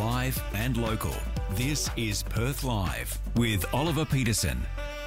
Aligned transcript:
live 0.00 0.42
and 0.54 0.78
local. 0.78 1.14
This 1.50 1.90
is 1.94 2.22
Perth 2.22 2.64
Live 2.64 3.18
with 3.36 3.66
Oliver 3.74 4.06
Peterson. 4.06 4.58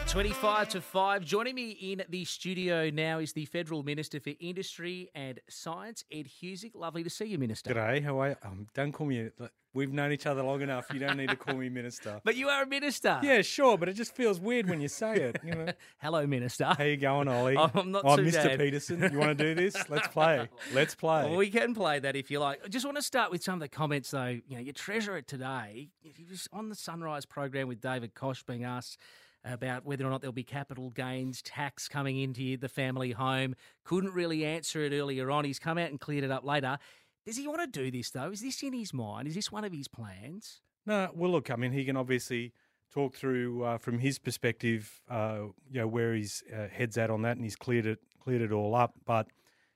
25 0.08 0.70
to 0.70 0.82
5. 0.82 1.26
Joining 1.26 1.56
me 1.56 1.72
in 1.72 2.04
the 2.10 2.26
studio 2.26 2.90
now 2.90 3.20
is 3.20 3.34
the 3.34 3.46
Federal 3.46 3.84
Minister 3.84 4.20
for 4.20 4.32
Industry 4.40 5.10
and 5.16 5.40
Science, 5.50 6.04
Ed 6.12 6.28
Husic. 6.42 6.72
Lovely 6.76 7.04
to 7.04 7.10
see 7.10 7.26
you, 7.26 7.38
Minister. 7.38 7.74
G'day, 7.74 8.04
how 8.04 8.22
are 8.22 8.30
you? 8.30 8.36
Um, 8.44 8.68
don't 8.74 8.92
call 8.92 9.08
me. 9.08 9.30
We've 9.74 9.92
known 9.92 10.12
each 10.12 10.28
other 10.28 10.44
long 10.44 10.62
enough. 10.62 10.86
You 10.94 11.00
don't 11.00 11.18
need 11.18 11.30
to 11.30 11.36
call 11.36 11.56
me 11.56 11.68
minister. 11.68 12.22
But 12.24 12.36
you 12.36 12.48
are 12.48 12.64
a 12.64 12.68
minister. 12.68 13.20
Yeah, 13.24 13.42
sure, 13.42 13.76
but 13.76 13.90
it 13.90 13.94
just 13.94 14.16
feels 14.16 14.40
weird 14.40 14.70
when 14.70 14.82
you 14.82 14.88
say 14.88 15.16
it. 15.16 15.42
You 15.44 15.56
know. 15.56 15.74
Hello, 15.98 16.28
Minister. 16.28 16.66
How 16.78 16.84
you 16.84 16.96
going, 16.96 17.28
Ollie? 17.28 17.58
I'm 17.74 17.92
not 17.92 18.04
oh, 18.06 18.18
too 18.18 18.24
Mr. 18.24 18.44
bad. 18.44 18.60
Peterson. 18.60 19.10
You 19.12 19.18
want 19.18 19.36
to 19.36 19.44
do 19.44 19.56
this? 19.56 19.76
Let's 19.90 20.08
play. 20.10 20.48
Let's 20.74 20.94
play. 20.94 21.24
Well, 21.24 21.38
we 21.38 21.50
can 21.50 21.74
play 21.74 21.98
that 22.00 22.16
if 22.16 22.30
you 22.30 22.40
like. 22.40 22.62
I 22.64 22.68
just 22.68 22.86
want 22.86 22.98
to 22.98 23.04
start 23.04 23.32
with 23.32 23.44
some 23.44 23.56
of 23.56 23.60
the 23.62 23.68
comments, 23.68 24.12
though. 24.12 24.40
You 24.48 24.58
know, 24.58 24.60
your 24.60 24.74
treasurer 24.74 25.24
today, 25.24 25.90
he 26.02 26.24
was 26.24 26.48
on 26.54 26.70
the 26.70 26.76
Sunrise 26.76 27.26
program 27.26 27.68
with 27.68 27.82
David 27.82 28.14
Koch 28.14 28.46
being 28.46 28.64
asked 28.64 29.00
about 29.46 29.86
whether 29.86 30.06
or 30.06 30.10
not 30.10 30.22
there'll 30.22 30.34
be 30.34 30.44
capital 30.44 30.90
gains 30.90 31.42
tax 31.42 31.88
coming 31.88 32.20
into 32.20 32.58
the 32.58 32.70
family 32.70 33.12
home. 33.12 33.56
Couldn't 33.84 34.14
really 34.14 34.46
answer 34.46 34.82
it 34.84 34.94
earlier 34.94 35.30
on. 35.32 35.46
He's 35.46 35.60
come 35.60 35.78
out 35.78 35.90
and 35.90 36.00
cleared 36.00 36.24
it 36.24 36.32
up 36.32 36.46
later. 36.46 36.78
Does 37.26 37.38
he 37.38 37.48
want 37.48 37.62
to 37.62 37.68
do 37.68 37.90
this, 37.90 38.10
though? 38.12 38.32
Is 38.32 38.42
this 38.42 38.62
in 38.64 38.74
his 38.74 38.94
mind? 38.94 39.28
Is 39.28 39.36
this 39.36 39.52
one 39.52 39.64
of 39.64 39.72
his 39.72 39.88
plans? 39.88 40.62
No, 40.86 41.10
well, 41.14 41.32
look, 41.32 41.50
I 41.50 41.56
mean, 41.56 41.72
he 41.72 41.86
can 41.86 41.96
obviously 41.96 42.54
talk 42.94 43.16
through 43.16 43.64
uh, 43.64 43.78
from 43.78 44.00
his 44.00 44.20
perspective, 44.20 45.02
uh, 45.10 45.46
you 45.70 45.80
know, 45.80 45.88
where 45.88 46.14
his 46.14 46.44
uh, 46.54 46.68
head's 46.72 46.98
at 46.98 47.10
on 47.10 47.22
that, 47.24 47.38
and 47.38 47.46
he's 47.46 47.56
cleared 47.56 47.86
it 47.86 48.00
cleared 48.22 48.42
it 48.42 48.52
all 48.52 48.76
up. 48.76 48.96
But 49.06 49.28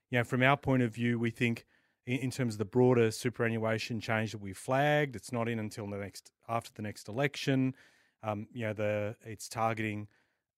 you 0.09 0.19
know, 0.19 0.23
from 0.23 0.43
our 0.43 0.57
point 0.57 0.83
of 0.83 0.93
view, 0.93 1.17
we 1.19 1.31
think 1.31 1.65
in, 2.05 2.19
in 2.19 2.31
terms 2.31 2.55
of 2.55 2.57
the 2.59 2.65
broader 2.65 3.11
superannuation 3.11 3.99
change 3.99 4.33
that 4.33 4.41
we 4.41 4.53
flagged, 4.53 5.15
it's 5.15 5.31
not 5.31 5.47
in 5.49 5.59
until 5.59 5.89
the 5.89 5.97
next 5.97 6.31
after 6.47 6.71
the 6.75 6.81
next 6.81 7.07
election. 7.07 7.73
Um, 8.27 8.47
you 8.51 8.65
know, 8.65 8.73
the 8.73 9.15
it's 9.25 9.47
targeting 9.47 10.07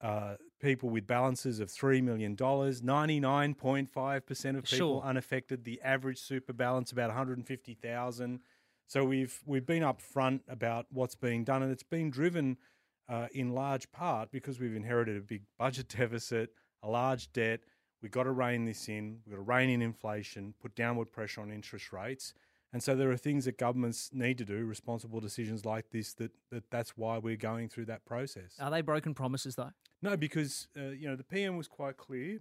uh, 0.02 0.36
people 0.60 0.90
with 0.90 1.06
balances 1.06 1.60
of 1.60 1.70
three 1.70 2.02
million 2.02 2.36
dollars. 2.36 2.82
Ninety 2.82 3.20
nine 3.20 3.54
point 3.54 3.90
five 3.90 4.26
percent 4.26 4.58
of 4.58 4.64
people 4.64 4.78
Sure. 4.78 5.02
unaffected. 5.04 5.64
The 5.66 5.80
average 5.82 6.20
super 6.20 6.54
balance 6.54 6.92
about 6.92 7.10
one 7.10 7.18
hundred 7.18 7.38
and 7.38 7.48
fifty 7.48 7.76
thousand. 7.76 8.40
So 8.88 9.04
we've 9.04 9.40
we've 9.46 9.66
been 9.66 9.84
upfront 9.84 10.42
about 10.48 10.88
what's 10.92 11.16
being 11.16 11.44
done, 11.44 11.62
and 11.62 11.72
it's 11.72 11.84
been 11.84 12.10
driven 12.10 12.58
uh, 13.08 13.28
in 13.34 13.54
large 13.54 13.92
part 13.92 14.32
because 14.32 14.60
we've 14.60 14.76
inherited 14.76 15.18
a 15.18 15.22
big 15.22 15.44
budget 15.60 15.90
deficit, 15.98 16.50
a 16.82 16.90
large 16.90 17.32
debt. 17.34 17.60
We've 18.02 18.12
got 18.12 18.24
to 18.24 18.32
rein 18.32 18.66
this 18.66 18.88
in. 18.88 19.20
We've 19.26 19.36
got 19.36 19.44
to 19.44 19.52
rein 19.52 19.70
in 19.70 19.82
inflation, 19.82 20.54
put 20.62 20.74
downward 20.74 21.12
pressure 21.12 21.42
on 21.42 21.52
interest 21.52 21.92
rates. 21.92 22.34
And 22.72 22.84
so 22.84 22.96
there 22.96 23.10
are 23.12 23.18
things 23.18 23.46
that 23.46 23.58
governments 23.58 24.12
need 24.14 24.38
to 24.38 24.46
do, 24.46 24.64
responsible 24.64 25.20
decisions 25.20 25.66
like 25.66 25.90
this. 25.90 26.14
That, 26.14 26.32
that 26.52 26.70
that's 26.70 26.96
why 26.96 27.18
we're 27.18 27.36
going 27.36 27.68
through 27.68 27.86
that 27.86 28.06
process. 28.06 28.54
Are 28.60 28.70
they 28.70 28.82
broken 28.82 29.14
promises, 29.14 29.56
though? 29.56 29.72
No, 30.02 30.16
because 30.16 30.68
uh, 30.78 30.90
you 30.90 31.08
know 31.08 31.16
the 31.16 31.24
PM 31.24 31.58
was 31.58 31.68
quite 31.68 31.98
clear 31.98 32.40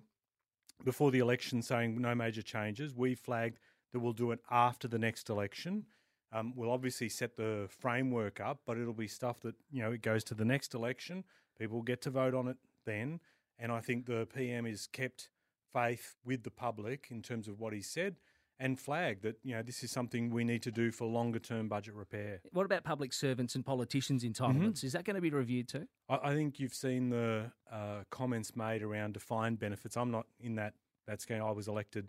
before 0.85 1.11
the 1.11 1.19
election, 1.19 1.63
saying 1.63 2.01
no 2.01 2.15
major 2.15 2.43
changes. 2.43 2.95
We 2.95 3.15
flagged 3.15 3.59
that 3.93 4.01
we'll 4.01 4.13
do 4.13 4.33
it 4.33 4.41
after 4.51 4.87
the 4.87 4.99
next 4.99 5.31
election. 5.31 5.87
Um, 6.31 6.53
we'll 6.55 6.71
obviously 6.71 7.09
set 7.09 7.37
the 7.37 7.67
framework 7.71 8.39
up, 8.39 8.61
but 8.67 8.77
it'll 8.77 8.93
be 8.93 9.09
stuff 9.09 9.41
that 9.41 9.55
you 9.71 9.83
know 9.83 9.93
it 9.93 10.03
goes 10.03 10.25
to 10.25 10.35
the 10.35 10.45
next 10.45 10.75
election. 10.75 11.25
People 11.59 11.81
get 11.81 12.03
to 12.03 12.11
vote 12.11 12.35
on 12.35 12.49
it 12.49 12.59
then, 12.85 13.21
and 13.59 13.73
I 13.73 13.81
think 13.81 14.05
the 14.05 14.29
PM 14.35 14.67
has 14.67 14.87
kept 14.87 15.31
faith 15.73 16.17
with 16.23 16.43
the 16.43 16.51
public 16.51 17.09
in 17.11 17.23
terms 17.23 17.49
of 17.49 17.59
what 17.59 17.73
he 17.73 17.81
said 17.81 18.17
and 18.61 18.79
flag 18.79 19.23
that 19.23 19.37
you 19.43 19.55
know 19.55 19.63
this 19.63 19.83
is 19.85 19.91
something 19.91 20.31
we 20.31 20.45
need 20.45 20.63
to 20.63 20.71
do 20.71 20.91
for 20.91 21.07
longer 21.07 21.39
term 21.39 21.69
budget 21.69 21.95
repair. 21.95 22.41
What 22.53 22.67
about 22.67 22.85
public 22.85 23.13
servants 23.13 23.55
and 23.55 23.65
politicians' 23.65 24.25
entitlements? 24.25 24.83
Is 24.85 24.93
that 24.93 25.05
going 25.05 25.17
to 25.17 25.23
be 25.23 25.31
reviewed 25.31 25.69
too? 25.69 25.87
I, 26.09 26.31
I 26.31 26.35
think 26.35 26.59
you've 26.59 26.75
seen 26.75 27.11
the 27.11 27.53
uh, 27.71 28.03
comments 28.11 28.57
made 28.57 28.83
around 28.83 29.15
defined 29.15 29.59
benefits. 29.59 29.97
I'm 29.97 30.11
not 30.11 30.27
in 30.41 30.57
that 30.57 30.75
that 31.07 31.21
scheme. 31.21 31.43
I 31.43 31.53
was 31.53 31.69
elected 31.69 32.09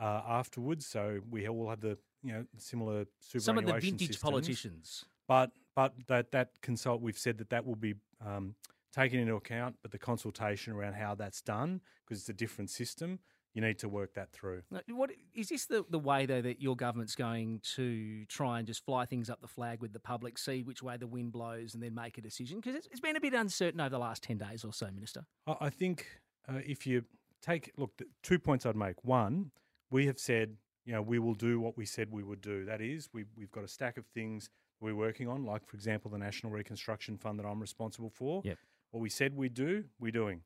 uh, 0.00 0.22
afterwards, 0.26 0.86
so 0.86 1.20
we 1.30 1.48
all 1.48 1.68
have 1.68 1.80
the 1.80 1.98
you 2.22 2.32
know 2.32 2.44
similar 2.58 3.06
superannuation 3.20 3.40
Some 3.40 3.58
of 3.58 3.64
the 3.66 3.72
vintage 3.72 4.08
systems. 4.08 4.22
politicians. 4.22 5.04
But 5.28 5.52
but 5.76 5.94
that 6.08 6.32
that 6.32 6.60
consult 6.62 7.00
we've 7.00 7.18
said 7.18 7.38
that 7.38 7.50
that 7.50 7.64
will 7.64 7.76
be 7.76 7.94
um, 8.24 8.54
taken 8.92 9.20
into 9.20 9.34
account, 9.34 9.76
but 9.82 9.90
the 9.90 9.98
consultation 9.98 10.72
around 10.72 10.94
how 10.94 11.14
that's 11.14 11.40
done 11.40 11.80
because 12.04 12.20
it's 12.20 12.28
a 12.28 12.34
different 12.34 12.70
system. 12.70 13.18
You 13.54 13.62
need 13.62 13.78
to 13.80 13.88
work 13.88 14.14
that 14.14 14.30
through. 14.32 14.62
What 14.88 15.10
is 15.34 15.48
this 15.48 15.66
the, 15.66 15.84
the 15.90 15.98
way 15.98 16.24
though 16.24 16.40
that 16.40 16.62
your 16.62 16.76
government's 16.76 17.16
going 17.16 17.60
to 17.74 18.24
try 18.26 18.58
and 18.58 18.66
just 18.66 18.84
fly 18.84 19.06
things 19.06 19.28
up 19.28 19.40
the 19.40 19.48
flag 19.48 19.80
with 19.80 19.92
the 19.92 19.98
public, 19.98 20.38
see 20.38 20.62
which 20.62 20.82
way 20.82 20.96
the 20.96 21.08
wind 21.08 21.32
blows, 21.32 21.74
and 21.74 21.82
then 21.82 21.94
make 21.94 22.16
a 22.16 22.20
decision? 22.20 22.60
Because 22.60 22.76
it's, 22.76 22.86
it's 22.92 23.00
been 23.00 23.16
a 23.16 23.20
bit 23.20 23.34
uncertain 23.34 23.80
over 23.80 23.90
the 23.90 23.98
last 23.98 24.22
ten 24.22 24.38
days 24.38 24.64
or 24.64 24.72
so, 24.72 24.88
Minister. 24.94 25.24
I 25.46 25.56
I 25.62 25.70
think 25.70 26.06
uh, 26.48 26.60
if 26.64 26.86
you 26.86 27.04
take 27.42 27.72
look, 27.76 27.96
the 27.96 28.06
two 28.22 28.38
points 28.38 28.66
I'd 28.66 28.76
make. 28.76 29.04
One, 29.04 29.50
we 29.90 30.06
have 30.06 30.18
said 30.18 30.56
you 30.84 30.92
know 30.92 31.02
we 31.02 31.18
will 31.18 31.34
do 31.34 31.60
what 31.60 31.76
we 31.76 31.86
said 31.86 32.10
we 32.10 32.22
would 32.22 32.40
do. 32.40 32.64
That 32.64 32.80
is, 32.80 33.08
we 33.12 33.24
we've 33.36 33.50
got 33.50 33.64
a 33.64 33.68
stack 33.68 33.96
of 33.96 34.06
things 34.06 34.48
we're 34.80 34.94
working 34.94 35.28
on, 35.28 35.44
like 35.44 35.66
for 35.66 35.76
example 35.76 36.10
the 36.10 36.18
National 36.18 36.52
Reconstruction 36.52 37.18
Fund 37.18 37.38
that 37.38 37.46
I'm 37.46 37.60
responsible 37.60 38.10
for. 38.10 38.42
Yep. 38.44 38.58
What 38.92 39.00
we 39.00 39.10
said 39.10 39.36
we'd 39.36 39.54
do, 39.54 39.84
we're 39.98 40.10
doing, 40.10 40.42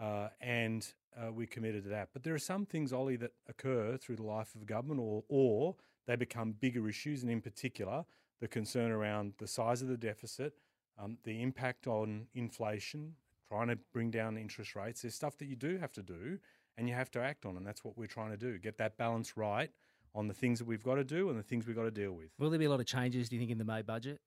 uh, 0.00 0.28
and 0.40 0.86
uh, 1.16 1.32
we're 1.32 1.46
committed 1.46 1.84
to 1.84 1.90
that. 1.90 2.08
But 2.12 2.22
there 2.22 2.34
are 2.34 2.38
some 2.38 2.66
things, 2.66 2.92
Ollie, 2.92 3.16
that 3.16 3.32
occur 3.48 3.96
through 3.96 4.16
the 4.16 4.22
life 4.22 4.54
of 4.54 4.66
government, 4.66 5.00
or 5.00 5.24
or 5.28 5.76
they 6.06 6.16
become 6.16 6.52
bigger 6.52 6.88
issues, 6.88 7.22
and 7.22 7.30
in 7.30 7.40
particular 7.40 8.04
the 8.40 8.48
concern 8.48 8.90
around 8.90 9.32
the 9.38 9.46
size 9.46 9.80
of 9.80 9.88
the 9.88 9.96
deficit, 9.96 10.54
um, 10.98 11.16
the 11.24 11.40
impact 11.40 11.86
on 11.86 12.26
inflation, 12.34 13.14
trying 13.48 13.68
to 13.68 13.78
bring 13.92 14.10
down 14.10 14.36
interest 14.36 14.74
rates. 14.74 15.02
There's 15.02 15.14
stuff 15.14 15.38
that 15.38 15.46
you 15.46 15.56
do 15.56 15.78
have 15.78 15.92
to 15.92 16.02
do 16.02 16.38
and 16.76 16.88
you 16.88 16.94
have 16.94 17.10
to 17.12 17.20
act 17.20 17.46
on, 17.46 17.56
and 17.56 17.66
that's 17.66 17.84
what 17.84 17.96
we're 17.96 18.06
trying 18.06 18.30
to 18.30 18.36
do. 18.36 18.58
Get 18.58 18.76
that 18.78 18.96
balance 18.96 19.36
right 19.36 19.70
on 20.14 20.28
the 20.28 20.34
things 20.34 20.58
that 20.58 20.66
we've 20.66 20.82
got 20.82 20.96
to 20.96 21.04
do 21.04 21.30
and 21.30 21.38
the 21.38 21.42
things 21.42 21.66
we've 21.66 21.76
got 21.76 21.84
to 21.84 21.90
deal 21.90 22.12
with. 22.12 22.30
Will 22.38 22.50
there 22.50 22.58
be 22.58 22.64
a 22.64 22.70
lot 22.70 22.80
of 22.80 22.86
changes? 22.86 23.28
Do 23.28 23.36
you 23.36 23.40
think 23.40 23.50
in 23.50 23.58
the 23.58 23.64
May 23.64 23.82
budget? 23.82 24.20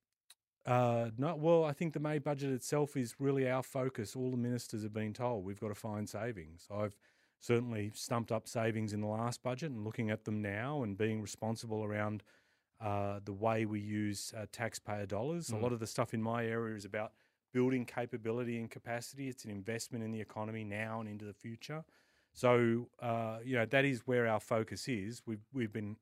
Uh, 0.67 1.11
no, 1.17 1.33
well, 1.35 1.63
I 1.63 1.71
think 1.71 1.93
the 1.93 1.99
May 2.01 2.19
budget 2.19 2.51
itself 2.51 2.97
is 2.97 3.15
really 3.19 3.49
our 3.49 3.63
focus. 3.63 4.15
All 4.17 4.29
the 4.29 4.37
ministers 4.37 4.83
have 4.83 4.93
been 4.93 5.13
told 5.13 5.45
we've 5.45 5.59
got 5.59 5.69
to 5.69 5.75
find 5.75 6.09
savings. 6.09 6.67
I've 6.69 6.97
certainly 7.39 7.91
stumped 7.95 8.33
up 8.33 8.49
savings 8.49 8.91
in 8.91 8.99
the 8.99 9.07
last 9.07 9.41
budget 9.41 9.71
and 9.71 9.85
looking 9.85 10.09
at 10.09 10.25
them 10.25 10.41
now 10.41 10.83
and 10.83 10.97
being 10.97 11.21
responsible 11.21 11.85
around 11.85 12.21
uh, 12.81 13.21
the 13.23 13.31
way 13.31 13.65
we 13.65 13.79
use 13.79 14.33
uh, 14.37 14.45
taxpayer 14.51 15.05
dollars. 15.05 15.49
A 15.51 15.55
lot 15.55 15.71
of 15.71 15.79
the 15.79 15.87
stuff 15.87 16.13
in 16.13 16.21
my 16.21 16.45
area 16.45 16.75
is 16.75 16.83
about 16.83 17.13
building 17.53 17.85
capability 17.85 18.59
and 18.59 18.69
capacity. 18.69 19.29
It's 19.29 19.45
an 19.45 19.51
investment 19.51 20.03
in 20.03 20.11
the 20.11 20.19
economy 20.19 20.65
now 20.65 20.99
and 20.99 21.07
into 21.07 21.25
the 21.25 21.33
future. 21.33 21.85
So 22.33 22.89
uh, 23.01 23.37
you 23.43 23.55
know 23.55 23.65
that 23.65 23.85
is 23.85 24.01
where 24.05 24.27
our 24.27 24.39
focus 24.39 24.87
is. 24.87 25.21
We've 25.25 25.45
we've 25.53 25.71
been 25.71 25.95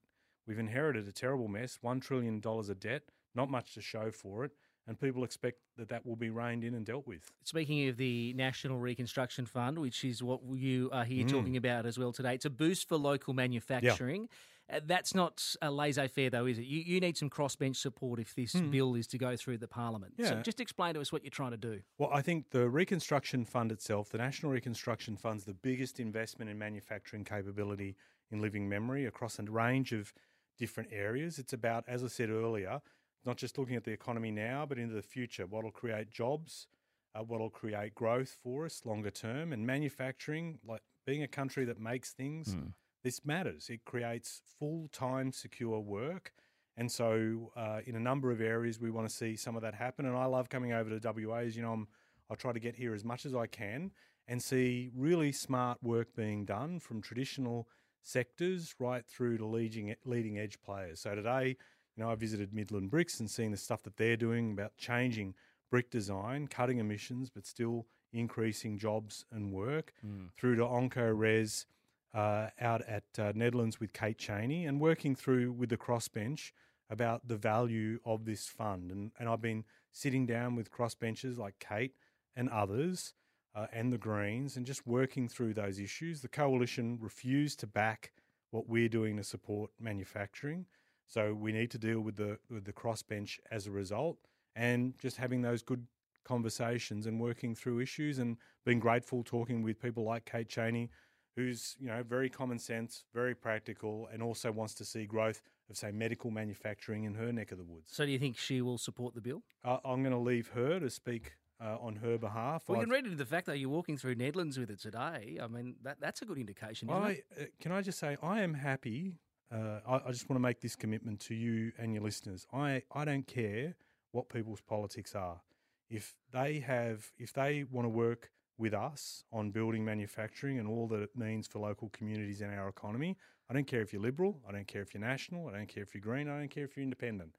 we've 0.47 0.59
inherited 0.59 1.07
a 1.07 1.13
terrible 1.13 1.47
mess. 1.47 1.77
One 1.81 1.99
trillion 2.01 2.41
dollars 2.41 2.67
of 2.67 2.79
debt, 2.79 3.03
not 3.35 3.49
much 3.49 3.73
to 3.73 3.81
show 3.81 4.11
for 4.11 4.45
it, 4.45 4.51
and 4.87 4.99
people 4.99 5.23
expect 5.23 5.57
that 5.77 5.89
that 5.89 6.05
will 6.05 6.15
be 6.15 6.29
reined 6.29 6.63
in 6.63 6.75
and 6.75 6.85
dealt 6.85 7.07
with. 7.07 7.31
Speaking 7.43 7.87
of 7.89 7.97
the 7.97 8.33
National 8.33 8.79
Reconstruction 8.79 9.45
Fund, 9.45 9.79
which 9.79 10.03
is 10.03 10.21
what 10.23 10.41
you 10.53 10.89
are 10.93 11.05
here 11.05 11.25
Mm. 11.25 11.29
talking 11.31 11.57
about 11.57 11.85
as 11.85 11.97
well 11.97 12.11
today, 12.11 12.35
it's 12.35 12.45
a 12.45 12.49
boost 12.49 12.87
for 12.87 12.97
local 12.97 13.33
manufacturing. 13.33 14.29
Uh, 14.67 14.79
that's 14.83 15.13
not 15.13 15.43
a 15.61 15.69
laissez 15.69 16.07
faire, 16.07 16.29
though, 16.31 16.47
is 16.47 16.57
it? 16.57 16.65
You, 16.65 16.79
you 16.81 16.99
need 16.99 17.17
some 17.17 17.29
crossbench 17.29 17.75
support 17.75 18.19
if 18.19 18.33
this 18.33 18.53
bill 18.53 18.95
is 18.95 19.05
to 19.07 19.17
go 19.19 19.35
through 19.35 19.59
the 19.59 19.67
Parliament. 19.67 20.15
So 20.23 20.35
Hmm. 20.37 20.41
Just 20.41 20.59
explain 20.59 20.95
to 20.95 21.01
us 21.01 21.11
what 21.11 21.23
you're 21.23 21.29
trying 21.29 21.51
to 21.51 21.57
do. 21.57 21.81
Well, 21.99 22.09
I 22.11 22.23
think 22.23 22.49
the 22.49 22.67
Reconstruction 22.67 23.45
Fund 23.45 23.71
itself, 23.71 24.09
the 24.09 24.17
National 24.17 24.51
Reconstruction 24.51 25.17
Fund's 25.17 25.45
the 25.45 25.53
biggest 25.53 25.99
investment 25.99 26.49
in 26.49 26.57
manufacturing 26.57 27.23
capability 27.23 27.95
in 28.31 28.41
living 28.41 28.67
memory 28.67 29.05
across 29.05 29.37
a 29.37 29.43
range 29.43 29.91
of 29.93 30.11
different 30.57 30.89
areas. 30.91 31.37
It's 31.37 31.53
about, 31.53 31.83
as 31.87 32.03
I 32.03 32.07
said 32.07 32.31
earlier, 32.31 32.81
not 33.25 33.37
just 33.37 33.57
looking 33.57 33.75
at 33.75 33.83
the 33.83 33.91
economy 33.91 34.31
now, 34.31 34.65
but 34.67 34.77
into 34.77 34.95
the 34.95 35.01
future. 35.01 35.45
What'll 35.45 35.71
create 35.71 36.11
jobs, 36.11 36.67
uh, 37.15 37.23
what'll 37.23 37.49
create 37.49 37.95
growth 37.95 38.37
for 38.43 38.65
us 38.65 38.81
longer 38.85 39.09
term, 39.11 39.53
and 39.53 39.65
manufacturing, 39.65 40.59
like 40.67 40.81
being 41.05 41.23
a 41.23 41.27
country 41.27 41.65
that 41.65 41.79
makes 41.79 42.11
things, 42.11 42.55
this 43.03 43.25
matters. 43.25 43.69
It 43.69 43.85
creates 43.85 44.41
full 44.59 44.89
time 44.91 45.31
secure 45.31 45.79
work. 45.79 46.33
And 46.77 46.91
so, 46.91 47.51
uh, 47.55 47.79
in 47.85 47.95
a 47.95 47.99
number 47.99 48.31
of 48.31 48.41
areas, 48.41 48.79
we 48.81 48.91
want 48.91 49.07
to 49.07 49.15
see 49.15 49.35
some 49.37 49.55
of 49.55 49.61
that 49.61 49.75
happen. 49.75 50.05
And 50.05 50.17
I 50.17 50.25
love 50.25 50.49
coming 50.49 50.73
over 50.73 50.89
to 50.99 51.13
WA. 51.27 51.37
As 51.37 51.55
you 51.55 51.61
know, 51.61 51.71
I'm, 51.71 51.87
I 52.29 52.35
try 52.35 52.51
to 52.51 52.59
get 52.59 52.75
here 52.75 52.93
as 52.93 53.05
much 53.05 53.25
as 53.25 53.33
I 53.33 53.47
can 53.47 53.91
and 54.27 54.41
see 54.41 54.89
really 54.95 55.31
smart 55.31 55.81
work 55.83 56.15
being 56.15 56.45
done 56.45 56.79
from 56.79 57.01
traditional 57.01 57.67
sectors 58.01 58.75
right 58.79 59.05
through 59.05 59.37
to 59.37 59.45
leading 59.45 59.95
leading 60.03 60.37
edge 60.37 60.59
players. 60.61 60.99
So 60.99 61.15
today, 61.15 61.57
you 61.95 62.03
know, 62.03 62.09
I 62.09 62.15
visited 62.15 62.53
Midland 62.53 62.91
Bricks 62.91 63.19
and 63.19 63.29
seeing 63.29 63.51
the 63.51 63.57
stuff 63.57 63.83
that 63.83 63.97
they're 63.97 64.17
doing 64.17 64.51
about 64.51 64.77
changing 64.77 65.35
brick 65.71 65.89
design, 65.89 66.47
cutting 66.47 66.79
emissions, 66.79 67.29
but 67.29 67.45
still 67.45 67.87
increasing 68.13 68.77
jobs 68.77 69.25
and 69.31 69.51
work, 69.51 69.93
through 70.37 70.55
to 70.55 70.63
OncoRes 70.63 71.65
uh, 72.13 72.47
out 72.61 72.81
at 72.87 73.03
uh, 73.17 73.33
Nedlands 73.33 73.79
with 73.79 73.91
Kate 73.93 74.17
Chaney 74.17 74.65
and 74.65 74.79
working 74.79 75.15
through 75.15 75.51
with 75.51 75.69
the 75.69 75.77
crossbench 75.77 76.51
about 76.89 77.27
the 77.27 77.35
value 77.35 77.99
of 78.05 78.25
this 78.25 78.47
fund. 78.47 78.91
And, 78.91 79.11
and 79.19 79.27
I've 79.27 79.41
been 79.41 79.65
sitting 79.91 80.25
down 80.25 80.55
with 80.55 80.71
crossbenchers 80.71 81.37
like 81.37 81.59
Kate 81.59 81.95
and 82.35 82.49
others 82.49 83.13
uh, 83.55 83.67
and 83.73 83.91
the 83.91 83.97
Greens 83.97 84.55
and 84.55 84.65
just 84.65 84.85
working 84.85 85.27
through 85.27 85.53
those 85.53 85.79
issues. 85.79 86.21
The 86.21 86.27
coalition 86.27 86.97
refused 87.01 87.59
to 87.61 87.67
back 87.67 88.11
what 88.51 88.69
we're 88.69 88.89
doing 88.89 89.17
to 89.17 89.23
support 89.23 89.71
manufacturing. 89.79 90.65
So 91.07 91.33
we 91.33 91.51
need 91.51 91.71
to 91.71 91.77
deal 91.77 92.01
with 92.01 92.15
the 92.15 92.37
with 92.49 92.65
the 92.65 92.73
crossbench 92.73 93.39
as 93.51 93.67
a 93.67 93.71
result, 93.71 94.17
and 94.55 94.97
just 94.99 95.17
having 95.17 95.41
those 95.41 95.61
good 95.61 95.85
conversations 96.23 97.05
and 97.05 97.19
working 97.19 97.55
through 97.55 97.79
issues, 97.79 98.19
and 98.19 98.37
being 98.65 98.79
grateful 98.79 99.23
talking 99.23 99.61
with 99.61 99.79
people 99.79 100.03
like 100.03 100.25
Kate 100.25 100.49
Chaney, 100.49 100.89
who's 101.35 101.75
you 101.79 101.87
know 101.87 102.03
very 102.03 102.29
common 102.29 102.59
sense, 102.59 103.05
very 103.13 103.35
practical, 103.35 104.07
and 104.11 104.23
also 104.23 104.51
wants 104.51 104.73
to 104.75 104.85
see 104.85 105.05
growth 105.05 105.41
of 105.69 105.77
say 105.77 105.91
medical 105.91 106.31
manufacturing 106.31 107.03
in 107.03 107.13
her 107.13 107.31
neck 107.31 107.51
of 107.51 107.57
the 107.57 107.63
woods. 107.63 107.89
So 107.91 108.05
do 108.05 108.11
you 108.11 108.19
think 108.19 108.37
she 108.37 108.61
will 108.61 108.77
support 108.77 109.15
the 109.15 109.21
bill? 109.21 109.43
Uh, 109.63 109.77
I'm 109.85 110.01
going 110.01 110.13
to 110.13 110.19
leave 110.19 110.49
her 110.49 110.79
to 110.79 110.89
speak 110.89 111.33
uh, 111.59 111.77
on 111.79 111.95
her 111.97 112.17
behalf. 112.17 112.63
We 112.67 112.79
can 112.79 112.89
read 112.89 113.05
into 113.05 113.17
the 113.17 113.25
fact 113.25 113.45
that 113.47 113.59
you're 113.59 113.69
walking 113.69 113.97
through 113.97 114.15
Nedlands 114.15 114.57
with 114.57 114.69
it 114.69 114.79
today. 114.79 115.39
I 115.41 115.47
mean, 115.47 115.75
that, 115.83 115.99
that's 115.99 116.21
a 116.21 116.25
good 116.25 116.37
indication, 116.37 116.89
isn't 116.89 117.03
I, 117.03 117.09
it? 117.11 117.25
uh, 117.39 117.43
can 117.59 117.71
I 117.71 117.81
just 117.81 117.99
say, 117.99 118.17
I 118.21 118.41
am 118.41 118.53
happy. 118.53 119.19
Uh, 119.51 119.79
I, 119.87 120.01
I 120.07 120.11
just 120.11 120.29
want 120.29 120.37
to 120.37 120.41
make 120.41 120.61
this 120.61 120.75
commitment 120.75 121.19
to 121.21 121.35
you 121.35 121.71
and 121.77 121.93
your 121.93 122.03
listeners. 122.03 122.45
I, 122.53 122.83
I 122.93 123.05
don't 123.05 123.27
care 123.27 123.75
what 124.11 124.29
people's 124.29 124.61
politics 124.61 125.15
are. 125.15 125.41
If 125.89 126.15
they 126.31 126.59
have, 126.59 127.11
if 127.17 127.33
they 127.33 127.65
want 127.69 127.85
to 127.85 127.89
work 127.89 128.31
with 128.57 128.73
us 128.73 129.23
on 129.31 129.51
building 129.51 129.83
manufacturing 129.83 130.57
and 130.57 130.67
all 130.67 130.87
that 130.87 131.01
it 131.01 131.15
means 131.15 131.47
for 131.47 131.59
local 131.59 131.89
communities 131.89 132.41
and 132.41 132.53
our 132.53 132.69
economy, 132.69 133.17
I 133.49 133.53
don't 133.53 133.67
care 133.67 133.81
if 133.81 133.93
you're 133.93 134.01
liberal, 134.01 134.39
I 134.47 134.51
don't 134.51 134.67
care 134.67 134.81
if 134.81 134.93
you're 134.93 135.01
national, 135.01 135.47
I 135.47 135.51
don't 135.51 135.67
care 135.67 135.83
if 135.83 135.93
you're 135.93 136.01
green, 136.01 136.27
I 136.27 136.39
don't 136.39 136.49
care 136.49 136.63
if 136.63 136.75
you're 136.75 136.83
independent. 136.83 137.35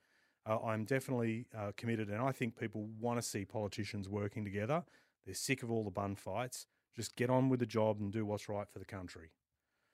Uh, 0.49 0.59
I'm 0.65 0.85
definitely 0.85 1.47
uh, 1.57 1.73
committed, 1.77 2.09
and 2.09 2.23
I 2.23 2.31
think 2.31 2.57
people 2.57 2.89
want 3.01 3.19
to 3.19 3.27
see 3.27 3.45
politicians 3.45 4.09
working 4.09 4.45
together. 4.45 4.85
They're 5.25 5.35
sick 5.35 5.65
of 5.65 5.71
all 5.73 5.83
the 5.83 5.91
bun 5.91 6.15
fights. 6.15 6.67
Just 6.95 7.17
get 7.17 7.31
on 7.31 7.49
with 7.49 7.59
the 7.59 7.67
job 7.67 7.99
and 8.01 8.13
do 8.13 8.25
what's 8.25 8.49
right 8.49 8.69
for 8.73 8.79
the 8.79 8.85
country. 8.85 9.33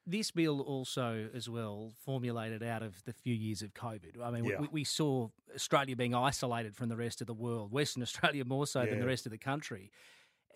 This 0.05 0.33
bill 0.33 0.61
also, 0.61 1.29
as 1.33 1.49
well, 1.49 1.93
formulated 2.05 2.63
out 2.63 2.83
of 2.83 3.05
the 3.05 3.13
few 3.13 3.35
years 3.35 3.63
of 3.63 3.73
COVID. 3.75 4.21
I 4.21 4.31
mean, 4.33 4.45
Yeah. 4.45 4.61
we, 4.61 4.69
we 4.73 4.85
saw 4.85 5.29
Australia 5.55 5.95
being 5.95 6.15
isolated 6.15 6.75
from 6.75 6.89
the 6.89 6.97
rest 6.97 7.21
of 7.21 7.29
the 7.29 7.35
world, 7.35 7.71
Western 7.71 8.03
Australia 8.09 8.45
more 8.45 8.67
so 8.67 8.85
than 8.85 8.99
the 8.99 9.07
rest 9.07 9.27
of 9.27 9.33
the 9.33 9.39
country. 9.39 9.93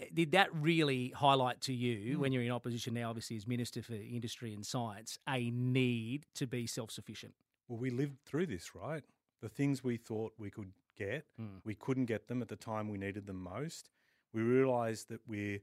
Eh, 0.00 0.06
Did 0.12 0.32
that 0.32 0.52
really 0.52 1.10
highlight 1.10 1.60
to 1.62 1.72
you, 1.72 2.16
Mm. 2.16 2.20
when 2.20 2.32
you're 2.32 2.42
in 2.42 2.50
opposition 2.50 2.94
now, 2.94 3.08
obviously 3.08 3.36
as 3.36 3.46
Minister 3.46 3.82
for 3.82 3.94
Industry 3.94 4.52
and 4.52 4.66
Science, 4.66 5.18
a 5.28 5.50
need 5.50 6.26
to 6.34 6.46
be 6.48 6.66
self 6.66 6.90
sufficient? 6.90 7.34
Well, 7.68 7.78
we 7.78 7.90
lived 7.90 8.18
through 8.24 8.46
this, 8.46 8.74
right? 8.74 9.04
The 9.40 9.48
things 9.48 9.84
we 9.84 9.96
thought 9.96 10.32
we 10.38 10.50
could 10.50 10.72
get, 10.96 11.24
Mm. 11.40 11.60
we 11.64 11.74
couldn't 11.76 12.06
get 12.06 12.26
them 12.26 12.42
at 12.42 12.48
the 12.48 12.56
time 12.56 12.88
we 12.88 12.98
needed 12.98 13.26
them 13.26 13.40
most. 13.42 13.90
We 14.32 14.42
realised 14.42 15.08
that 15.08 15.20
we're 15.26 15.60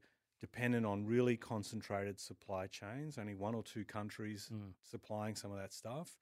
dependent 0.47 0.85
on 0.85 1.05
really 1.05 1.37
concentrated 1.37 2.19
supply 2.19 2.67
chains, 2.67 3.17
only 3.17 3.33
one 3.33 3.55
or 3.55 3.63
two 3.63 3.85
countries 3.85 4.49
Mm. 4.51 4.73
supplying 4.81 5.35
some 5.35 5.53
of 5.53 5.57
that 5.57 5.71
stuff. 5.71 6.19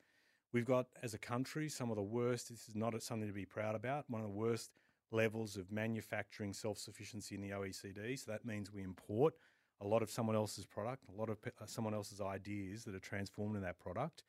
We've 0.51 0.63
got, 0.75 0.89
as 1.01 1.15
a 1.15 1.17
country, 1.17 1.67
some 1.69 1.89
of 1.89 1.95
the 1.95 2.03
worst, 2.03 2.49
this 2.49 2.69
is 2.69 2.75
not 2.75 3.01
something 3.01 3.27
to 3.27 3.33
be 3.33 3.47
proud 3.47 3.73
about, 3.73 4.07
one 4.11 4.21
of 4.21 4.27
the 4.27 4.37
worst 4.45 4.69
levels 5.09 5.57
of 5.57 5.71
manufacturing 5.71 6.53
self 6.53 6.77
sufficiency 6.77 7.33
in 7.33 7.41
the 7.41 7.49
OECD. 7.51 8.15
So 8.15 8.31
that 8.31 8.45
means 8.45 8.71
we 8.71 8.83
import 8.83 9.33
a 9.79 9.87
lot 9.87 10.03
of 10.03 10.11
someone 10.11 10.35
else's 10.35 10.67
product, 10.67 11.03
a 11.09 11.19
lot 11.19 11.29
of 11.31 11.41
pe- 11.41 11.57
uh, 11.59 11.65
someone 11.65 11.95
else's 11.95 12.21
ideas 12.21 12.83
that 12.83 12.93
are 12.93 12.99
transformed 12.99 13.55
in 13.55 13.63
that 13.63 13.79
product. 13.79 14.23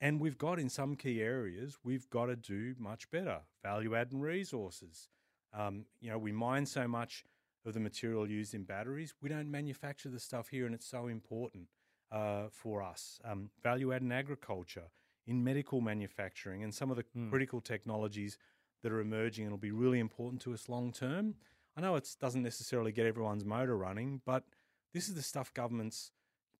And 0.00 0.20
we've 0.20 0.38
got 0.38 0.60
in 0.60 0.68
some 0.68 0.94
key 0.94 1.20
areas, 1.20 1.78
we've 1.82 2.08
got 2.10 2.26
to 2.26 2.36
do 2.36 2.76
much 2.78 3.10
better. 3.10 3.40
Value 3.64 3.96
add 3.96 4.12
and 4.12 4.22
resources. 4.22 5.08
Um, 5.52 5.86
you 6.00 6.10
know, 6.10 6.18
we 6.18 6.30
mine 6.30 6.64
so 6.66 6.86
much 6.86 7.24
of 7.64 7.74
the 7.74 7.80
material 7.80 8.28
used 8.28 8.54
in 8.54 8.64
batteries. 8.64 9.14
We 9.20 9.28
don't 9.28 9.50
manufacture 9.50 10.08
the 10.08 10.20
stuff 10.20 10.48
here, 10.48 10.66
and 10.66 10.74
it's 10.74 10.86
so 10.86 11.06
important 11.06 11.68
uh, 12.10 12.48
for 12.50 12.82
us. 12.82 13.20
Um, 13.24 13.50
value 13.62 13.92
add 13.92 14.02
in 14.02 14.12
agriculture, 14.12 14.90
in 15.26 15.42
medical 15.42 15.80
manufacturing, 15.80 16.62
and 16.62 16.74
some 16.74 16.90
of 16.90 16.96
the 16.96 17.04
Mm. 17.16 17.30
critical 17.30 17.60
technologies 17.60 18.36
that 18.82 18.92
are 18.92 19.00
emerging 19.00 19.44
and 19.44 19.52
will 19.52 19.58
be 19.58 19.70
really 19.70 19.98
important 20.00 20.42
to 20.42 20.52
us 20.52 20.68
long 20.68 20.92
term. 20.92 21.36
I 21.76 21.80
know 21.80 21.94
it 21.96 22.16
doesn't 22.20 22.42
necessarily 22.42 22.92
get 22.92 23.06
everyone's 23.06 23.44
motor 23.44 23.76
running, 23.76 24.20
but 24.26 24.44
this 24.92 25.08
is 25.08 25.14
the 25.14 25.22
stuff 25.22 25.54
governments 25.54 26.10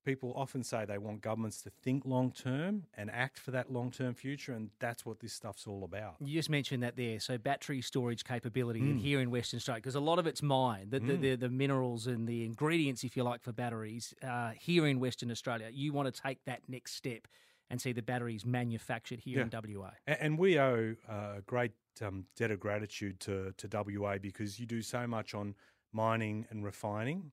people 0.05 0.33
often 0.37 0.63
say 0.63 0.85
they 0.85 0.99
want 0.99 1.21
governments 1.21 1.63
to 1.63 1.71
think 1.83 2.05
long 2.05 2.31
term 2.33 2.85
and 2.97 3.11
act 3.11 3.39
for 3.39 3.51
that 3.53 3.73
long 3.73 3.91
term 3.91 4.15
future, 4.15 4.53
and 4.53 4.71
that's 4.79 5.05
what 5.07 5.21
this 5.21 5.33
stuff's 5.33 5.67
all 5.67 5.85
about. 5.85 6.17
You 6.21 6.35
just 6.35 6.51
mentioned 6.51 6.83
that 6.83 6.97
there. 6.97 7.21
So 7.21 7.39
battery 7.39 7.81
storage 7.81 8.25
capability 8.25 8.81
in 8.81 8.97
Mm. 8.99 9.01
here 9.01 9.21
in 9.21 9.31
Western 9.31 9.59
Australia, 9.59 9.81
because 9.81 9.95
a 9.95 10.01
lot 10.01 10.19
of 10.19 10.27
it's 10.27 10.43
mined, 10.43 10.91
the, 10.91 11.01
the, 11.01 11.13
Mm. 11.15 11.21
the, 11.21 11.35
the 11.37 11.49
minerals 11.51 12.07
and 12.07 12.27
the 12.29 12.45
ingredients, 12.45 13.05
if 13.05 13.17
you 13.17 13.23
like, 13.23 13.43
for 13.43 13.53
batteries 13.53 14.15
uh, 14.23 14.51
here 14.51 14.87
in 14.87 15.01
Western 15.01 15.31
Australia. 15.31 15.69
You 15.73 15.93
want 15.93 16.13
to 16.15 16.21
take 16.23 16.45
that 16.45 16.63
next 16.69 16.95
step 16.95 17.27
and 17.71 17.81
see 17.81 17.93
the 17.93 18.03
batteries 18.03 18.45
manufactured 18.45 19.21
here 19.21 19.41
in 19.41 19.49
WA. 19.51 19.93
And 20.07 20.39
we 20.39 20.59
owe 20.59 20.95
uh, 21.09 21.35
a 21.39 21.43
great 21.47 21.73
um, 22.03 22.27
debt 22.37 22.51
of 22.51 22.61
gratitude 22.61 23.19
to, 23.21 23.53
to 23.57 23.69
WA 23.99 24.19
because 24.19 24.59
you 24.59 24.67
do 24.67 24.83
so 24.83 25.07
much 25.07 25.33
on 25.35 25.55
mining 25.93 26.47
and 26.51 26.65
refining. 26.65 27.33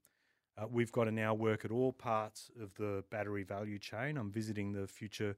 Uh, 0.59 0.65
we've 0.69 0.91
got 0.91 1.05
to 1.05 1.11
now 1.11 1.33
work 1.33 1.63
at 1.63 1.71
all 1.71 1.93
parts 1.93 2.51
of 2.61 2.73
the 2.75 3.03
battery 3.09 3.43
value 3.43 3.79
chain. 3.79 4.17
I'm 4.17 4.31
visiting 4.31 4.73
the 4.73 4.87
Future 4.87 5.37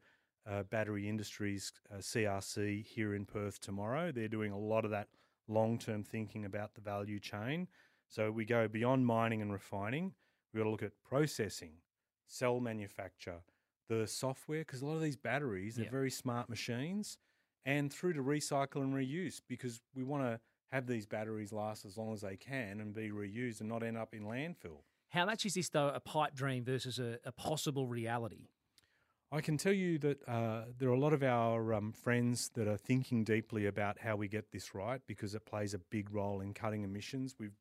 uh, 0.49 0.63
Battery 0.63 1.07
Industries 1.07 1.71
uh, 1.93 1.97
CRC 1.97 2.83
here 2.85 3.13
in 3.13 3.25
Perth 3.25 3.59
tomorrow. 3.61 4.11
They're 4.11 4.27
doing 4.27 4.51
a 4.51 4.57
lot 4.57 4.85
of 4.85 4.91
that 4.91 5.09
long 5.47 5.77
term 5.77 6.03
thinking 6.03 6.45
about 6.45 6.73
the 6.73 6.81
value 6.81 7.19
chain. 7.19 7.67
So 8.07 8.31
we 8.31 8.45
go 8.45 8.67
beyond 8.67 9.05
mining 9.05 9.41
and 9.41 9.51
refining. 9.51 10.13
We've 10.53 10.61
got 10.61 10.65
to 10.65 10.71
look 10.71 10.83
at 10.83 10.93
processing, 11.03 11.73
cell 12.27 12.59
manufacture, 12.59 13.41
the 13.89 14.07
software, 14.07 14.61
because 14.61 14.81
a 14.81 14.85
lot 14.85 14.95
of 14.95 15.01
these 15.01 15.17
batteries 15.17 15.77
are 15.77 15.83
Yeah. 15.83 15.91
very 15.91 16.11
smart 16.11 16.49
machines, 16.49 17.17
and 17.63 17.93
through 17.93 18.13
to 18.13 18.23
recycle 18.23 18.81
and 18.81 18.93
reuse, 18.93 19.41
because 19.47 19.81
we 19.93 20.03
want 20.03 20.23
to 20.23 20.39
have 20.71 20.87
these 20.87 21.05
batteries 21.05 21.53
last 21.53 21.85
as 21.85 21.97
long 21.97 22.13
as 22.13 22.21
they 22.21 22.37
can 22.37 22.79
and 22.81 22.93
be 22.93 23.11
reused 23.11 23.59
and 23.59 23.69
not 23.69 23.83
end 23.83 23.97
up 23.97 24.13
in 24.13 24.23
landfill. 24.23 24.83
How 25.11 25.25
much 25.25 25.45
is 25.45 25.55
this, 25.55 25.69
though, 25.69 25.89
a 25.89 25.99
pipe 25.99 26.33
dream 26.33 26.63
versus 26.63 26.97
a, 26.97 27.19
a 27.25 27.33
possible 27.33 27.85
reality? 27.85 28.47
I 29.29 29.41
can 29.41 29.57
tell 29.57 29.73
you 29.73 29.97
that 29.99 30.27
uh, 30.27 30.63
there 30.77 30.89
are 30.89 30.93
a 30.93 30.99
lot 30.99 31.13
of 31.13 31.21
our 31.21 31.73
um, 31.73 31.93
friends 31.93 32.49
that 32.55 32.67
are 32.67 32.77
thinking 32.77 33.23
deeply 33.23 33.65
about 33.65 33.99
how 33.99 34.15
we 34.15 34.27
get 34.27 34.51
this 34.51 34.73
right 34.73 35.01
because 35.07 35.35
it 35.35 35.45
plays 35.45 35.73
a 35.73 35.79
big 35.79 36.13
role 36.13 36.41
in 36.41 36.53
cutting 36.53 36.83
emissions. 36.83 37.35
We've 37.37 37.55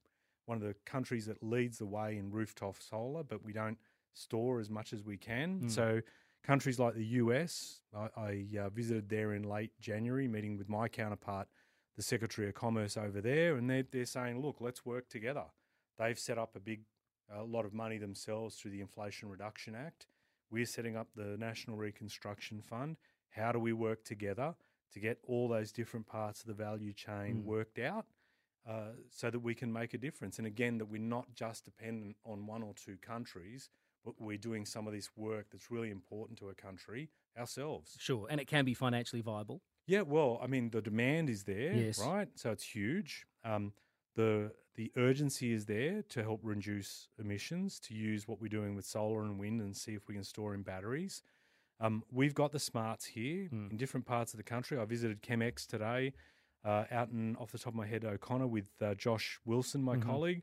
one 0.47 0.57
of 0.57 0.65
the 0.65 0.75
countries 0.85 1.27
that 1.27 1.43
leads 1.45 1.79
the 1.79 1.87
way 1.87 2.17
in 2.17 2.31
rooftop 2.31 2.77
solar, 2.81 3.23
but 3.23 3.45
we 3.45 3.53
don't 3.53 3.79
store 4.15 4.59
as 4.59 4.69
much 4.69 4.93
as 4.93 5.05
we 5.05 5.17
can. 5.17 5.61
Mm. 5.61 5.71
So 5.71 6.01
countries 6.43 6.79
like 6.81 6.95
the 6.95 7.05
US, 7.05 7.81
I, 7.97 8.09
I 8.17 8.47
uh, 8.59 8.69
visited 8.71 9.09
there 9.09 9.35
in 9.35 9.45
late 9.45 9.71
January, 9.81 10.27
meeting 10.27 10.57
with 10.57 10.69
my 10.69 10.89
counterpart, 10.89 11.47
the 11.97 12.03
Secretary 12.03 12.49
of 12.49 12.55
Commerce 12.55 12.97
over 12.97 13.21
there, 13.21 13.57
and 13.57 13.71
they're, 13.71 13.85
they're 13.89 14.07
saying, 14.07 14.43
look, 14.43 14.57
let's 14.61 14.85
work 14.85 15.09
together. 15.09 15.45
They've 15.99 16.19
set 16.19 16.37
up 16.39 16.57
a 16.57 16.61
big 16.61 16.81
a 17.35 17.43
lot 17.43 17.65
of 17.65 17.73
money 17.73 17.99
themselves 17.99 18.57
through 18.57 18.73
the 18.73 18.81
Inflation 18.81 19.29
Reduction 19.29 19.75
Act. 19.75 20.07
We're 20.51 20.67
setting 20.67 20.97
up 20.97 21.09
the 21.15 21.37
National 21.39 21.77
Reconstruction 21.77 22.61
Fund. 22.61 22.97
How 23.31 23.53
do 23.53 23.59
we 23.61 23.73
work 23.73 24.05
together 24.05 24.55
to 24.93 25.01
get 25.01 25.19
all 25.27 25.49
those 25.49 25.71
different 25.71 26.07
parts 26.07 26.41
of 26.41 26.47
the 26.49 26.55
value 26.55 26.93
chain 26.93 27.43
Mm. 27.43 27.45
worked 27.45 27.79
out 27.79 28.07
uh, 28.67 28.93
so 29.11 29.31
that 29.31 29.39
we 29.41 29.55
can 29.55 29.73
make 29.73 29.95
a 29.95 29.99
difference? 29.99 30.39
And 30.39 30.47
again, 30.47 30.79
that 30.79 30.87
we're 30.87 31.01
not 31.01 31.33
just 31.33 31.65
dependent 31.65 32.17
on 32.25 32.47
one 32.47 32.63
or 32.63 32.75
two 32.75 32.97
countries, 32.97 33.71
but 34.05 34.15
we're 34.21 34.37
doing 34.39 34.67
some 34.67 34.87
of 34.89 34.93
this 34.93 35.11
work 35.17 35.47
that's 35.53 35.71
really 35.71 35.91
important 35.91 36.39
to 36.41 36.49
a 36.49 36.55
country 36.55 37.11
ourselves. 37.39 37.97
Sure. 37.99 38.27
And 38.29 38.41
it 38.41 38.47
can 38.49 38.65
be 38.65 38.75
financially 38.75 39.23
viable. 39.23 39.63
Yeah, 39.87 40.03
well, 40.03 40.39
I 40.43 40.47
mean, 40.49 40.71
the 40.71 40.83
demand 40.83 41.31
is 41.31 41.45
there, 41.45 41.73
Yes. 41.75 41.99
right? 42.01 42.29
So 42.35 42.51
it's 42.51 42.65
huge. 42.65 43.27
Um, 43.45 43.73
the 44.21 44.53
the 44.77 44.93
urgency 44.97 45.53
is 45.53 45.67
there 45.67 46.03
to 46.15 46.23
help 46.23 46.41
reduce 46.43 47.09
emissions, 47.19 47.81
to 47.81 47.93
use 47.95 48.27
what 48.29 48.41
we're 48.41 48.49
doing 48.61 48.75
with 48.77 48.85
solar 48.87 49.23
and 49.25 49.39
wind, 49.39 49.61
and 49.61 49.77
see 49.77 49.95
if 49.95 50.07
we 50.09 50.15
can 50.15 50.25
store 50.25 50.55
in 50.55 50.62
batteries. 50.62 51.23
Um, 51.81 52.03
we've 52.11 52.35
got 52.35 52.53
the 52.53 52.59
smarts 52.71 53.05
here 53.07 53.49
Mm. 53.53 53.71
in 53.73 53.77
different 53.77 54.07
parts 54.07 54.33
of 54.33 54.39
the 54.39 54.45
country. 54.55 54.79
I 54.79 54.85
visited 54.85 55.23
Chemex 55.23 55.67
today, 55.67 56.12
uh, 56.65 56.85
out 56.91 57.09
in 57.11 57.37
off 57.37 57.50
the 57.53 57.59
top 57.59 57.73
of 57.75 57.79
my 57.83 57.87
head, 57.87 58.05
O'Connor, 58.05 58.47
with 58.47 58.69
uh, 58.81 58.95
Josh 58.95 59.39
Wilson, 59.45 59.83
my 59.83 59.97
Mhm. 59.97 60.03
colleague, 60.11 60.43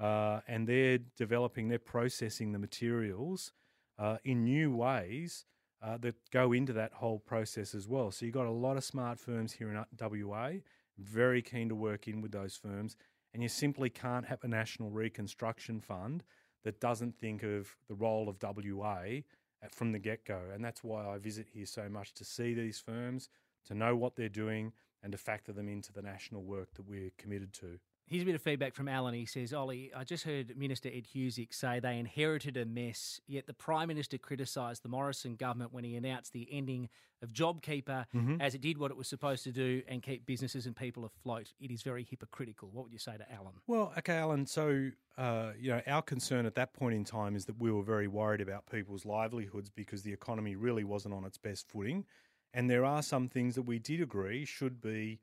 uh, 0.00 0.40
and 0.52 0.66
they're 0.66 0.98
developing, 1.16 1.68
they're 1.68 1.78
processing 1.96 2.52
the 2.52 2.58
materials 2.58 3.52
uh, 3.98 4.16
in 4.24 4.44
new 4.44 4.74
ways 4.74 5.44
uh, 5.80 5.96
that 5.98 6.16
go 6.30 6.52
into 6.52 6.72
that 6.72 6.92
whole 6.94 7.20
process 7.20 7.74
as 7.74 7.86
well. 7.86 8.10
So 8.10 8.24
you've 8.24 8.34
got 8.42 8.46
a 8.46 8.58
lot 8.66 8.76
of 8.76 8.84
smart 8.84 9.18
firms 9.20 9.52
here 9.58 9.70
in 9.70 9.76
uh, 9.76 9.84
WA, 9.96 10.60
very 10.98 11.42
keen 11.42 11.68
to 11.68 11.74
work 11.76 12.08
in 12.08 12.20
with 12.20 12.32
those 12.32 12.56
firms, 12.56 12.96
and 13.32 13.42
you 13.42 13.48
simply 13.48 13.90
can't 13.90 14.26
have 14.26 14.42
a 14.44 14.48
national 14.48 14.90
reconstruction 14.90 15.80
fund 15.80 16.24
that 16.64 16.80
doesn't 16.80 17.18
think 17.18 17.42
of 17.42 17.76
the 17.88 17.94
role 17.94 18.28
of 18.28 18.38
WA 18.42 19.22
at- 19.62 19.66
uh, 19.66 19.68
from 19.70 19.92
the 19.92 19.98
get 19.98 20.24
go. 20.24 20.50
And 20.52 20.64
that's 20.64 20.82
why 20.84 21.06
I 21.06 21.18
visit 21.18 21.48
here 21.48 21.66
so 21.66 21.88
much 21.88 22.14
to 22.14 22.24
see 22.24 22.54
these 22.54 22.80
firms, 22.80 23.28
to 23.66 23.74
know 23.74 23.96
what 23.96 24.16
they're 24.16 24.28
doing, 24.28 24.72
and 25.02 25.12
to 25.12 25.18
factor 25.18 25.52
them 25.52 25.68
into 25.68 25.92
the 25.92 26.02
national 26.02 26.42
work 26.42 26.74
that 26.74 26.86
we're 26.86 27.10
committed 27.18 27.52
to. 27.54 27.78
Here's 28.08 28.22
a 28.22 28.26
bit 28.26 28.34
of 28.34 28.40
feedback 28.40 28.74
from 28.74 28.88
Alan. 28.88 29.12
He 29.12 29.26
says, 29.26 29.52
Ollie, 29.52 29.90
I 29.94 30.02
just 30.02 30.24
heard 30.24 30.56
Minister 30.56 30.88
Ed 30.88 31.06
Husic 31.14 31.52
say 31.52 31.78
they 31.78 31.98
inherited 31.98 32.56
a 32.56 32.64
mess, 32.64 33.20
yet 33.26 33.46
the 33.46 33.52
Prime 33.52 33.88
Minister 33.88 34.16
criticised 34.16 34.82
the 34.82 34.88
Morrison 34.88 35.36
government 35.36 35.74
when 35.74 35.84
he 35.84 35.94
announced 35.94 36.32
the 36.32 36.48
ending 36.50 36.88
of 37.22 37.32
JobKeeper 37.32 38.06
Mm-hmm. 38.14 38.40
as 38.40 38.54
it 38.54 38.62
did 38.62 38.78
what 38.78 38.90
it 38.90 38.96
was 38.96 39.08
supposed 39.08 39.44
to 39.44 39.52
do 39.52 39.82
and 39.88 40.02
keep 40.02 40.24
businesses 40.24 40.64
and 40.64 40.74
people 40.74 41.04
afloat. 41.04 41.52
It 41.60 41.70
is 41.70 41.82
very 41.82 42.06
hypocritical. 42.08 42.70
What 42.72 42.84
would 42.84 42.92
you 42.92 42.98
say 42.98 43.16
to 43.18 43.30
Alan? 43.32 43.52
Well, 43.66 43.92
okay, 43.98 44.16
Alan. 44.16 44.46
So, 44.46 44.90
uh, 45.18 45.50
you 45.60 45.70
know, 45.70 45.82
our 45.86 46.00
concern 46.00 46.46
at 46.46 46.54
that 46.54 46.72
point 46.72 46.94
in 46.94 47.04
time 47.04 47.36
is 47.36 47.44
that 47.44 47.60
we 47.60 47.70
were 47.70 47.82
very 47.82 48.08
worried 48.08 48.40
about 48.40 48.64
people's 48.70 49.04
livelihoods 49.04 49.68
because 49.68 50.02
the 50.02 50.12
economy 50.12 50.56
really 50.56 50.84
wasn't 50.84 51.12
on 51.12 51.24
its 51.24 51.36
best 51.36 51.68
footing. 51.68 52.06
And 52.54 52.70
there 52.70 52.84
are 52.84 53.02
some 53.02 53.28
things 53.28 53.54
that 53.56 53.62
we 53.62 53.78
did 53.78 54.00
agree 54.00 54.46
should 54.46 54.80
be 54.80 55.18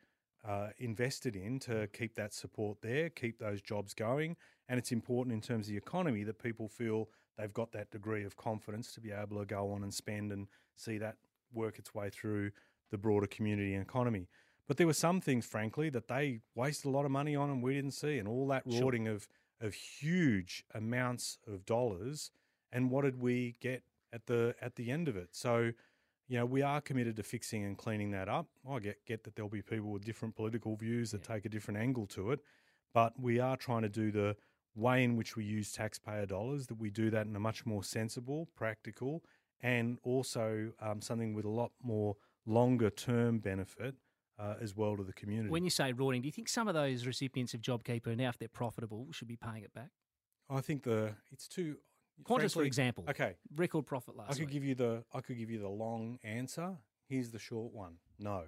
uh, 0.48 0.70
invested 0.78 1.36
in 1.36 1.60
to 1.60 1.88
keep 1.88 2.16
that 2.16 2.34
support 2.34 2.78
there, 2.82 3.10
keep 3.10 3.40
those 3.40 3.62
jobs 3.62 3.94
going. 3.94 4.36
And 4.70 4.78
it's 4.78 4.92
important 4.92 5.34
in 5.34 5.42
terms 5.42 5.68
of 5.68 5.72
the 5.72 5.78
economy 5.78 6.24
that 6.24 6.42
people 6.42 6.68
feel 6.68 7.10
they've 7.38 7.54
got 7.54 7.72
that 7.74 7.92
degree 7.92 8.24
of 8.24 8.38
confidence 8.38 8.94
to 8.94 9.02
be 9.02 9.12
able 9.12 9.40
to 9.40 9.46
go 9.46 9.72
on 9.72 9.84
and 9.84 9.94
spend 9.94 10.32
and 10.32 10.48
see 10.76 10.98
that 11.00 11.18
work 11.54 11.80
its 11.80 11.94
way 11.94 12.10
through 12.10 12.52
the 12.92 12.98
broader 12.98 13.28
community 13.28 13.74
and 13.74 13.82
economy. 13.84 14.28
But 14.68 14.78
there 14.78 14.88
were 14.88 14.94
some 14.94 15.22
things, 15.22 15.46
frankly, 15.46 15.90
that 15.90 16.08
they 16.08 16.42
wasted 16.56 16.86
a 16.86 16.90
lot 16.90 17.06
of 17.06 17.12
money 17.12 17.36
on 17.36 17.50
and 17.50 17.62
we 17.62 17.74
didn't 17.74 17.92
see, 17.92 18.18
and 18.18 18.28
all 18.28 18.48
that 18.48 18.64
Sure. 18.70 18.96
of 19.08 19.28
of 19.62 19.74
huge 19.74 20.66
amounts 20.74 21.38
of 21.48 21.66
dollars. 21.66 22.30
And 22.72 22.92
what 22.92 23.04
did 23.06 23.20
we 23.20 23.56
get 23.62 23.84
at 24.12 24.26
the 24.26 24.56
at 24.62 24.76
the 24.76 24.92
end 24.92 25.08
of 25.08 25.16
it? 25.16 25.30
So, 25.36 25.72
you 26.28 26.38
know, 26.38 26.46
we 26.46 26.62
are 26.62 26.82
committed 26.82 27.16
to 27.18 27.24
fixing 27.24 27.64
and 27.66 27.78
cleaning 27.78 28.12
that 28.12 28.28
up. 28.28 28.48
I 28.70 28.80
get 28.80 29.06
get 29.06 29.24
that 29.24 29.36
there'll 29.36 29.50
be 29.50 29.62
people 29.62 29.92
with 29.92 30.04
different 30.04 30.36
political 30.36 30.76
views 30.76 31.12
that 31.12 31.24
take 31.24 31.46
a 31.46 31.50
different 31.50 31.80
angle 31.80 32.08
to 32.08 32.32
it, 32.32 32.40
but 32.94 33.14
we 33.20 33.40
are 33.40 33.58
trying 33.58 33.84
to 33.84 33.90
do 33.90 34.12
the 34.12 34.36
way 34.76 35.04
in 35.04 35.16
which 35.16 35.36
we 35.36 35.46
use 35.46 35.72
taxpayer 35.72 36.26
dollars 36.26 36.68
that 36.68 36.76
we 36.76 36.90
do 36.90 37.10
that 37.10 37.28
in 37.28 37.36
a 37.36 37.40
much 37.40 37.66
more 37.66 37.84
sensible, 37.84 38.50
practical, 38.56 39.24
and 39.62 39.98
also 40.04 40.72
um, 40.82 41.02
something 41.02 41.34
with 41.34 41.46
a 41.46 41.50
lot 41.50 41.72
more 41.82 42.16
longer 42.46 42.90
term 42.90 43.40
benefit 43.40 43.96
uh, 44.38 44.56
as 44.62 44.76
well 44.76 44.98
to 44.98 45.04
the 45.04 45.14
community. 45.14 45.50
When 45.50 45.64
you 45.64 45.70
say 45.70 45.94
rorting, 45.94 46.22
do 46.22 46.28
you 46.28 46.32
think 46.32 46.50
some 46.50 46.68
of 46.68 46.74
those 46.74 47.06
recipients 47.06 47.54
of 47.54 47.62
JobKeeper 47.62 48.18
now, 48.18 48.30
if 48.30 48.38
they're 48.38 48.48
profitable, 48.48 49.08
should 49.12 49.28
be 49.28 49.38
paying 49.38 49.64
it 49.64 49.74
back? 49.74 49.92
I 50.50 50.62
think 50.62 50.84
the 50.84 51.16
it's 51.32 51.48
too 51.48 51.78
Qantas, 52.24 52.54
for 52.54 52.64
example, 52.64 53.04
Okay, 53.10 53.36
record 53.56 53.86
profit 53.86 54.16
last 54.16 54.30
I 54.32 54.34
could 54.34 54.40
week. 54.46 54.50
give 54.52 54.64
you 54.64 54.76
the 54.76 55.04
I 55.14 55.22
could 55.22 55.38
give 55.38 55.50
you 55.50 55.60
the 55.60 55.70
long 55.70 56.18
answer. 56.24 56.76
Here's 57.08 57.30
the 57.32 57.40
short 57.40 57.74
one. 57.74 57.98
No. 58.20 58.44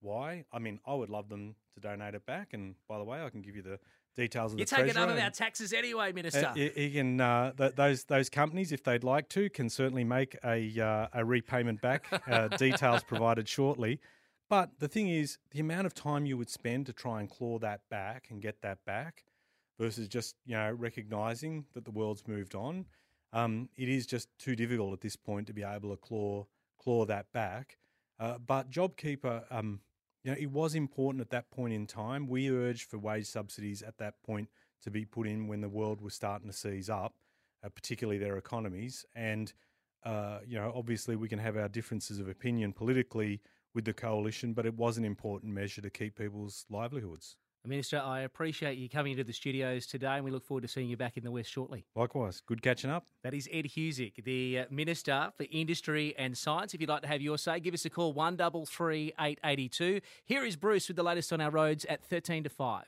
Why? 0.00 0.44
I 0.52 0.58
mean, 0.58 0.78
I 0.86 0.94
would 0.94 1.10
love 1.10 1.28
them 1.28 1.56
to 1.74 1.80
donate 1.80 2.14
it 2.14 2.24
back. 2.24 2.54
And 2.54 2.76
by 2.88 2.98
the 2.98 3.04
way, 3.04 3.20
I 3.22 3.30
can 3.30 3.42
give 3.42 3.56
you 3.56 3.62
the 3.62 3.78
details 4.16 4.52
of 4.52 4.58
You're 4.58 4.66
the 4.66 4.76
taking 4.76 4.94
none 4.94 5.10
of 5.10 5.18
our 5.18 5.30
taxes 5.30 5.72
anyway, 5.72 6.12
Minister. 6.12 6.46
Uh, 6.46 6.54
y- 6.56 6.90
can 6.94 7.20
uh, 7.20 7.52
th- 7.52 7.74
those 7.74 8.04
those 8.04 8.30
companies, 8.30 8.70
if 8.72 8.82
they'd 8.84 9.04
like 9.04 9.28
to, 9.30 9.50
can 9.50 9.68
certainly 9.68 10.04
make 10.04 10.36
a 10.44 10.80
uh, 10.80 11.08
a 11.12 11.24
repayment 11.24 11.80
back. 11.80 12.06
Uh, 12.28 12.48
details 12.56 13.02
provided 13.02 13.48
shortly. 13.48 14.00
But 14.48 14.78
the 14.78 14.88
thing 14.88 15.08
is, 15.08 15.38
the 15.50 15.60
amount 15.60 15.86
of 15.86 15.94
time 15.94 16.24
you 16.24 16.38
would 16.38 16.48
spend 16.48 16.86
to 16.86 16.92
try 16.92 17.20
and 17.20 17.28
claw 17.28 17.58
that 17.58 17.80
back 17.90 18.28
and 18.30 18.40
get 18.40 18.62
that 18.62 18.78
back, 18.86 19.24
versus 19.78 20.08
just 20.08 20.36
you 20.44 20.56
know 20.56 20.70
recognizing 20.72 21.64
that 21.74 21.84
the 21.84 21.90
world's 21.90 22.26
moved 22.26 22.54
on, 22.54 22.86
um, 23.32 23.68
it 23.76 23.88
is 23.88 24.06
just 24.06 24.28
too 24.38 24.56
difficult 24.56 24.92
at 24.92 25.00
this 25.00 25.16
point 25.16 25.46
to 25.46 25.52
be 25.52 25.62
able 25.62 25.90
to 25.90 25.96
claw 25.96 26.46
claw 26.78 27.04
that 27.04 27.32
back. 27.32 27.78
Uh, 28.20 28.38
but 28.38 28.70
JobKeeper, 28.70 29.44
um, 29.50 29.80
you 30.24 30.30
know, 30.30 30.36
it 30.38 30.50
was 30.50 30.74
important 30.74 31.20
at 31.20 31.30
that 31.30 31.50
point 31.50 31.72
in 31.72 31.86
time. 31.86 32.26
We 32.26 32.50
urged 32.50 32.90
for 32.90 32.98
wage 32.98 33.26
subsidies 33.26 33.82
at 33.82 33.98
that 33.98 34.22
point 34.22 34.48
to 34.82 34.90
be 34.90 35.04
put 35.04 35.26
in 35.26 35.46
when 35.46 35.60
the 35.60 35.68
world 35.68 36.00
was 36.00 36.14
starting 36.14 36.48
to 36.48 36.56
seize 36.56 36.90
up, 36.90 37.14
uh, 37.64 37.68
particularly 37.68 38.18
their 38.18 38.36
economies. 38.36 39.04
And, 39.14 39.52
uh, 40.04 40.38
you 40.46 40.58
know, 40.58 40.72
obviously 40.74 41.16
we 41.16 41.28
can 41.28 41.38
have 41.38 41.56
our 41.56 41.68
differences 41.68 42.18
of 42.18 42.28
opinion 42.28 42.72
politically 42.72 43.40
with 43.74 43.84
the 43.84 43.92
coalition, 43.92 44.52
but 44.52 44.66
it 44.66 44.74
was 44.74 44.98
an 44.98 45.04
important 45.04 45.52
measure 45.52 45.82
to 45.82 45.90
keep 45.90 46.16
people's 46.16 46.64
livelihoods. 46.70 47.36
Minister, 47.68 47.98
I 47.98 48.20
appreciate 48.20 48.78
you 48.78 48.88
coming 48.88 49.12
into 49.12 49.24
the 49.24 49.32
studios 49.32 49.86
today, 49.86 50.16
and 50.16 50.24
we 50.24 50.30
look 50.30 50.44
forward 50.44 50.62
to 50.62 50.68
seeing 50.68 50.88
you 50.88 50.96
back 50.96 51.16
in 51.16 51.24
the 51.24 51.30
West 51.30 51.50
shortly. 51.50 51.84
Likewise, 51.94 52.40
good 52.44 52.62
catching 52.62 52.90
up. 52.90 53.06
That 53.22 53.34
is 53.34 53.48
Ed 53.52 53.66
Husic, 53.66 54.24
the 54.24 54.60
uh, 54.60 54.64
Minister 54.70 55.30
for 55.36 55.46
Industry 55.50 56.14
and 56.16 56.36
Science. 56.36 56.74
If 56.74 56.80
you'd 56.80 56.88
like 56.88 57.02
to 57.02 57.08
have 57.08 57.20
your 57.20 57.36
say, 57.36 57.60
give 57.60 57.74
us 57.74 57.84
a 57.84 57.90
call, 57.90 58.12
133 58.12 59.12
882. 59.20 60.00
Here 60.24 60.44
is 60.44 60.56
Bruce 60.56 60.88
with 60.88 60.96
the 60.96 61.02
latest 61.02 61.32
on 61.32 61.40
our 61.40 61.50
roads 61.50 61.84
at 61.84 62.02
13 62.02 62.44
to 62.44 62.50
5. 62.50 62.84